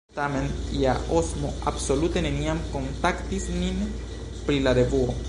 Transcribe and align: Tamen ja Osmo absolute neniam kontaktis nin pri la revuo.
Tamen 0.17 0.47
ja 0.83 0.95
Osmo 1.19 1.51
absolute 1.71 2.25
neniam 2.29 2.63
kontaktis 2.73 3.47
nin 3.59 3.85
pri 4.49 4.63
la 4.69 4.79
revuo. 4.81 5.19